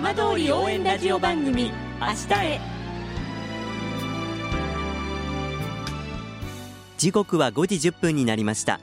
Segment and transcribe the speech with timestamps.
[0.00, 2.60] 浜通り応援ラジオ番組明日へ。
[6.96, 8.78] 時刻は5時10分になりました。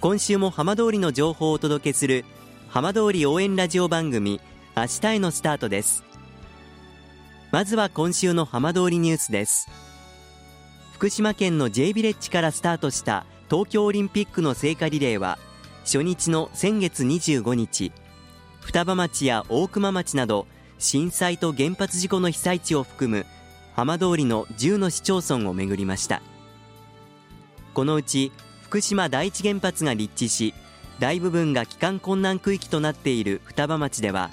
[0.00, 2.24] 今週も浜通りの情報をお届けする
[2.68, 4.40] 浜通り応援ラジオ番組
[4.76, 6.04] 明日へのスタートです。
[7.50, 9.68] まずは今週の浜通りニュースです。
[10.92, 15.40] 福島県の J ビレッジからスタートした東京オリンピックの聖火リレーは
[15.80, 17.90] 初日の先月25日
[18.62, 20.46] 双葉町や大熊町など
[20.78, 23.26] 震災と原発事故の被災地を含む
[23.74, 26.22] 浜通りの10の市町村を巡りました。
[27.74, 30.54] このうち福島第一原発が立地し
[30.98, 34.30] 大部分が帰還困難区域となっている双葉町では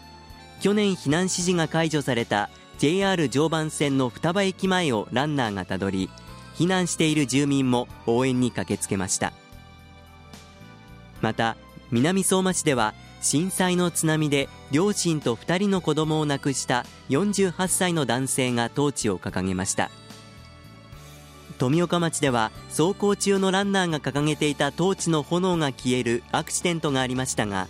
[0.61, 6.09] 去年避難指示が解除された JR 常磐線の双葉駅前をランナーがたどり
[6.55, 9.33] 避難している住民も応援に駆けつけました。
[11.21, 11.57] また
[11.91, 19.89] 南相馬市では震災の津波で両親と2人の子供を亡くした48歳の男性がトーチを掲げました。
[21.57, 27.67] 富岡町では走行中のランナーが掲げていたトーチの炎が消えるアクシデントがありましたが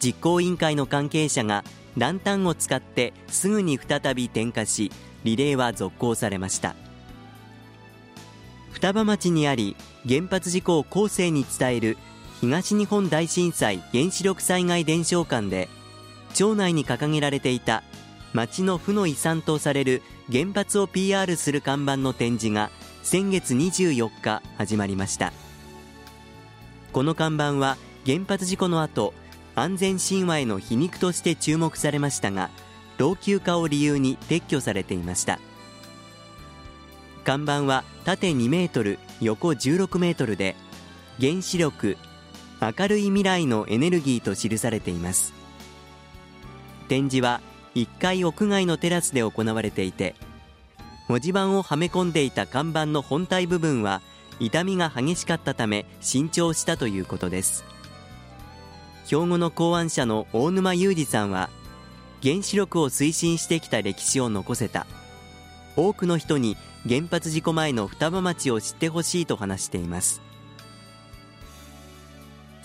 [0.00, 1.62] 実行委員会の関係者が
[1.96, 4.90] ランタンを使ってすぐに再び点火し
[5.22, 6.74] リレーは続行されました。
[8.72, 9.76] 双葉町にあり
[10.08, 11.96] 原発事故を後世に伝える
[12.40, 15.68] 東日本大震災原子力災害伝承館で
[16.34, 17.82] 町内に掲げられていた
[18.32, 22.70] 町の負の遺産とされる原発を PR する看板の展示が
[23.02, 25.32] 先月24日始まりました。
[26.92, 29.14] この看板は原発事故の後
[29.54, 32.50] 安全神話への皮肉として注目されましたが
[32.98, 35.40] 老朽化を理由に撤去されていました。
[37.24, 40.54] 看板は縦2メートル横16メートルで
[41.20, 41.96] 原子力
[42.60, 45.32] 明るい未来のエネルギーと記されています。
[46.88, 47.40] 展示は
[47.74, 50.14] 1階屋外のテラスで行われていて
[51.08, 54.02] 文字盤をはめ込んでいた看板の本体部分は
[54.38, 57.64] 傷みが激しかったため新調したということです。
[59.06, 61.48] 兵庫の考案者の大沼裕二さんは
[62.22, 64.86] 原子力を推進してきた歴史を残せた。
[65.76, 70.27] 多くの人に原発事故前の双葉町を知ってほしいと話しています。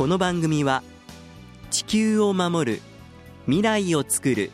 [0.00, 0.82] この番組は
[1.70, 2.80] 地球を守る
[3.44, 4.50] 未来をつくる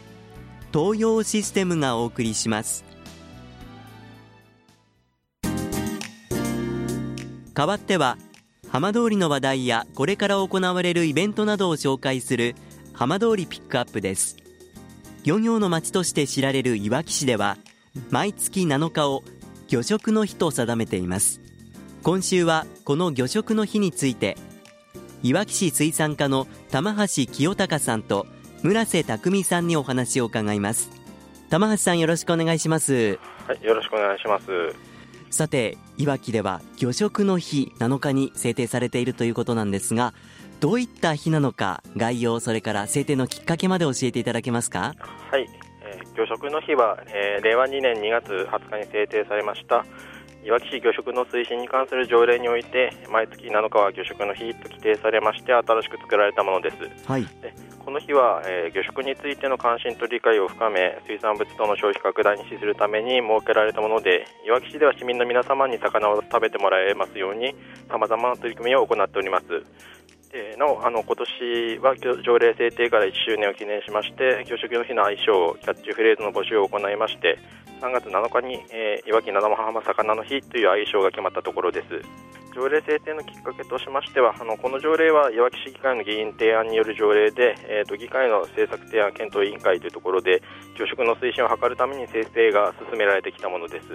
[0.72, 2.84] 東洋システムがお送りします。
[7.54, 8.18] 代わっては
[8.72, 12.56] 浜通りの話題やこれから行われるイベントなどを紹介する
[12.92, 14.38] 浜通りピックアップです。
[15.22, 17.56] 漁業の町として知られるいわき市では
[18.10, 19.22] 毎月7日を
[19.68, 21.40] 魚食の日と定めています。
[22.02, 24.36] 今週はこの魚食の日について
[25.26, 28.28] いわき市水産課の玉橋清隆さんと
[28.62, 30.88] 村瀬匠さんにお話を伺います。
[31.50, 33.18] 玉橋さんよろしくお願いします。
[33.48, 34.46] はいよろしくお願いします。
[35.30, 40.14] さていわきでは魚食の日7日に制定されているということなんですが
[40.60, 44.94] どういった日なのか概要それから制定のきっかけまで教えていただけますか？
[45.32, 45.48] はい、
[45.82, 49.84] えー、魚食の日は、えー、令和2年2月20日に制定されました
[50.46, 57.52] いわき市魚食の推進に関する条例において毎月7日は魚食の日と規定されまして新しく作られたものです、はい、で
[57.84, 67.52] この日は、えー、魚食についての関心と理解を深め水産物等の消費拡大に資するために設けられたものでいわき市では市民の皆様に魚を食べてもらえますように
[67.90, 69.46] さまざまな取り組みを行っております
[70.32, 77.38] でなおあの今年は条例制定から1周年を記念しまして給食の日の愛称キャッチフレーズの募集を行いまして
[77.80, 82.35] 3月7日に、えー、いわき七浜魚の日という愛称が決まったところです。
[82.56, 90.40] 条例制定のきっかけとしましてはあのこの条例はいわき市議会の議員提案による条例で、えーと、議会の政策提案検討委員会というところで
[90.74, 93.88] 魚食の推進を図るために制定が進められてきたものです。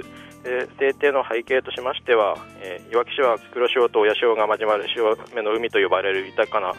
[0.45, 6.73] で制定の背景としましては、えー、いわき市は黒潮と親潮が交わる潮目の海と呼ばれる豊かな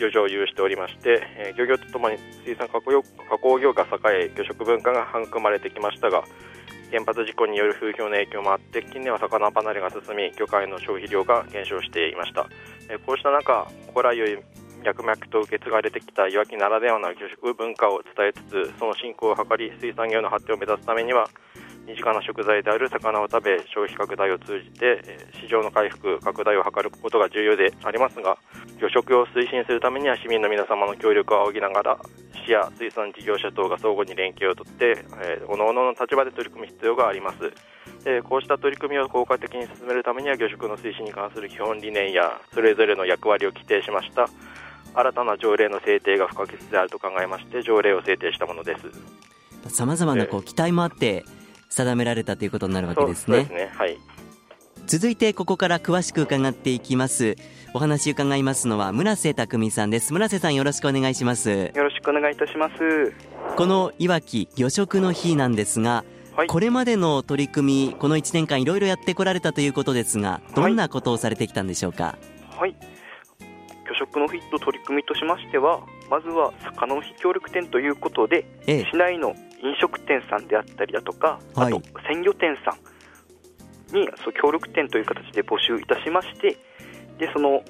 [0.00, 6.24] 漁場を有しておりまして、えー、漁業とともに水産加工業が栄え魚食文化が育まれてきましたが
[6.90, 12.42] 原発事故による風評の影響もあって近年は魚離れが進み魚介の消費量が減少していました、
[13.06, 14.38] こうした中古来より
[14.84, 21.28] 脈々と受け継がれてきたいわきならではの魚食文化を伝えつつその振興を図り水産業の発展を目指すためには
[21.86, 25.02] 身近な食材である魚を食べ消費拡大を通じて
[25.40, 28.38] 市場の回復拡大を図ることが重要でありますが
[28.80, 31.98] 魚食を推進するためには市民の皆様の協力を仰ぎながら
[32.46, 37.52] 市や水産事業者等が相互に連携をとって、えー、各々の立場で取り組む必要があります。
[38.04, 44.28] でこうした取り組みを効果的に進めるためには魚食の推進に関する基本理念やそれぞれの役割を規定しました。
[44.94, 48.76] 新たな条例の制定が不可欠であると考えまして条例を制定したもので
[49.68, 49.74] す。
[49.74, 51.24] さまざまなこう期待もあって
[51.68, 53.44] 定められたということになるわけですね。
[53.44, 53.72] そうですね。
[53.76, 53.98] はい
[54.90, 57.36] 続いてここから詳しく伺っていきます。
[57.74, 60.12] お話伺いますのは村瀬匠さんです。
[60.12, 61.48] 村瀬さんよろしくお願いします。
[61.48, 63.12] よろしくお願いいたします。
[63.54, 66.04] このいわき魚食の日なんですが、
[66.34, 72.18] はい、これまでの取り組みこの1年間いろいろやってこられたということですがどんなことをされてきたんでしょうか？
[72.58, 72.74] はい、
[73.86, 82.74] 魚食の日と取り組みとしましてはまずは魚の日協力店ということで、ええ、市内の飲食店さんであったりだとか、あと鮮魚店さん
[83.98, 86.56] う協力店という形で募集いたしまして
[87.18, 87.62] でその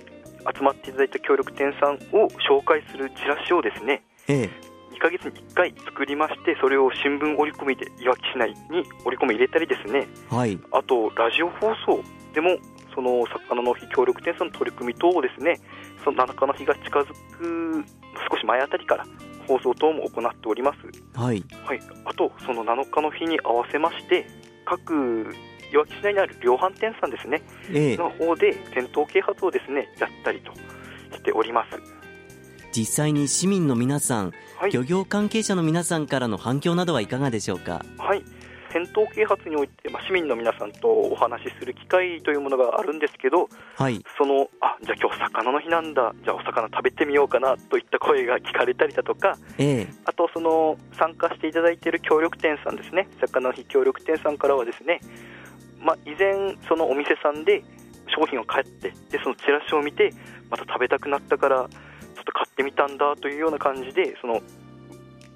[0.54, 4.50] 集まっていただいた協力店さんを紹介するチラシをですね、ええ、
[4.94, 12.02] 2ヶ月に1回作りましてそれを新聞折り込みでいわき市内に折り込み入れたりですね、はい、あとラジオ放送
[12.34, 12.56] でも
[12.94, 15.60] その魚の日協力店さんの取り組み等をですね
[16.04, 17.84] その7日の日が近づく
[18.30, 19.06] 少し前あたりから
[19.46, 24.26] 放送等も行っております、はい、はい、あとその7日の日に合わせまして
[24.64, 25.34] 各
[25.72, 30.52] いわき市内にある量販店さんですね、えの方で店頭啓発をですねやったりと
[31.14, 31.78] しております。
[32.72, 37.84] 実際に市民の皆さん、はい、漁業関係者の皆さんからの反響などはいかがでしょうか？
[37.98, 38.24] はい。
[38.72, 55.00] 戦闘啓発において、まあ、市民の皆さんとお話しする機会というものがあるんですけど、はい、そのあじゃあ今日魚の日なんだ、じゃあお魚食べてみようかなといった声が聞かれたりだとか、えー、あとその参加していただいている協力店さんですね、魚の日協力店さんからはですね、
[55.80, 57.62] まあ、以前、そのお店さんで
[58.14, 60.12] 商品を買ってでそのチラシを見て
[60.50, 61.68] また食べたくなったからちょっ
[62.24, 64.40] と買ってみたんだというような感じでその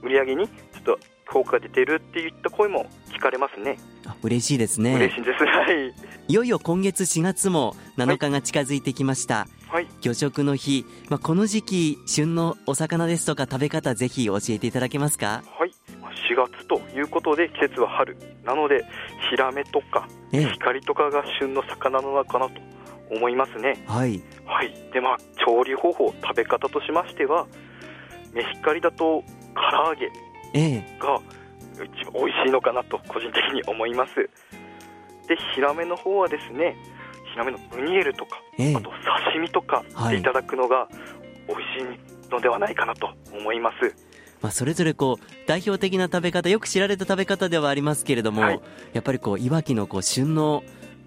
[0.02, 0.98] 売り上げにちょっと
[1.30, 3.78] 効果が出てるっていった声も聞かれますね。
[4.06, 4.94] あ嬉しいですね。
[4.96, 5.44] 嬉しいです。
[5.44, 5.94] はい。
[6.28, 9.46] いよいよ今月4月も7日が近づいてきました。
[9.68, 9.86] はい。
[10.00, 15.42] 魚食の日、まあこの時期旬のお魚ですとか食べ方ぜひ教えていただけますか？
[15.58, 15.63] はい。
[16.30, 18.84] 4月ということで季節は春なので
[19.30, 22.60] ヒラメとか光とかが旬の魚の中かなと
[23.10, 23.84] 思いますね。
[23.86, 24.22] はい。
[24.46, 24.74] はい。
[24.92, 27.46] でまあ調理方法食べ方としましては
[28.32, 29.22] メヒカリだと
[29.54, 29.60] 唐
[29.90, 30.08] 揚げ
[30.98, 31.20] が
[31.74, 34.14] 一番美味しいのかなと個人的に思います。
[35.28, 36.76] でヒラメの方はですね
[37.32, 38.90] ヒラメのムニエルとか、あと
[39.24, 40.88] 刺身とかでいただくのが
[41.48, 44.03] 美味しいのではないかなと思います。
[44.44, 48.60] まあ、それぞれこう代表的な食べ方よく知られた食べ方ではありますけれども、はい、
[48.92, 50.62] やっぱりこういわきのこう旬の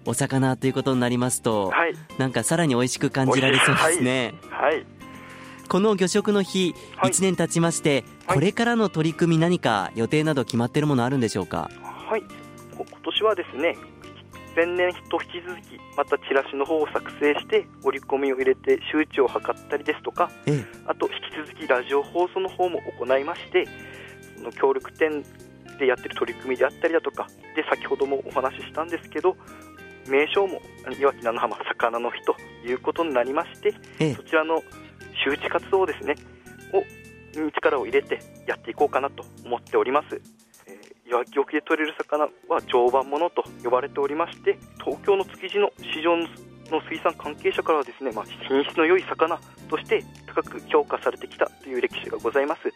[0.06, 4.34] お魚ということになりますと、はい、なんかさらに美味しく感じられそうですね。
[4.50, 4.86] はい、はい、
[5.68, 11.70] この魚食の日、はい、1年経ちまして、これからの取り組み何か予定など決まっているものあるんでしょうか？
[12.10, 12.24] はい。
[12.74, 13.76] 今年はですね
[14.54, 23.66] 前年と引き続きまたチラシの方を作成して折り込みを入れて周知を図ったりですとか、ええ、あと引き続きラジオ放送の方も行いまして
[24.36, 25.24] その協力店
[25.78, 29.36] でやってる取り組みであったりだとかで先ほどもお話ししたんですけど
[30.08, 30.60] 名称も
[30.98, 32.34] いわき菜の浜魚の日と
[32.66, 34.62] いうことになりまして、ええ、そちらの
[35.24, 36.14] 周知活動ですね
[36.72, 36.82] を
[37.38, 40.37] に力を入れてやっていこうかなと思っております。
[41.08, 46.26] いわきで取れる魚は常磐ものと呼ばれておりまして東京の築地の市場の
[46.88, 52.68] 水産関係者からはですね、まあ、品質の良い魚として高く評価されてきたという歴史がございます。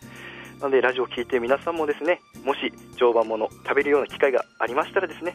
[0.60, 5.34] なのでラジオを聴いて皆さんもですねもし常磐もの食べるような機会がありましたらですね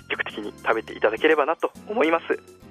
[0.00, 2.68] 積極的に食べていただければなと思います。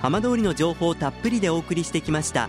[0.00, 2.48] 浜通りの情報をたっぷりでお送りしてきました